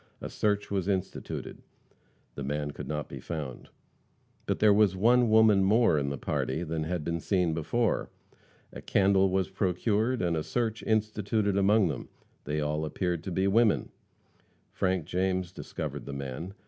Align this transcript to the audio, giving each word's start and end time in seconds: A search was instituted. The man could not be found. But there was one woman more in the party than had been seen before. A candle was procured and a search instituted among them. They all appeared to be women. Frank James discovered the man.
A 0.19 0.31
search 0.31 0.71
was 0.71 0.87
instituted. 0.87 1.61
The 2.33 2.43
man 2.43 2.71
could 2.71 2.87
not 2.87 3.07
be 3.07 3.19
found. 3.19 3.69
But 4.47 4.57
there 4.57 4.73
was 4.73 4.95
one 4.95 5.29
woman 5.29 5.63
more 5.63 5.99
in 5.99 6.09
the 6.09 6.17
party 6.17 6.63
than 6.63 6.85
had 6.85 7.03
been 7.03 7.19
seen 7.19 7.53
before. 7.53 8.09
A 8.73 8.81
candle 8.81 9.29
was 9.29 9.51
procured 9.51 10.23
and 10.23 10.35
a 10.35 10.41
search 10.41 10.81
instituted 10.81 11.55
among 11.55 11.87
them. 11.89 12.09
They 12.45 12.59
all 12.59 12.83
appeared 12.83 13.23
to 13.25 13.31
be 13.31 13.45
women. 13.45 13.89
Frank 14.71 15.05
James 15.05 15.51
discovered 15.51 16.07
the 16.07 16.13
man. 16.13 16.55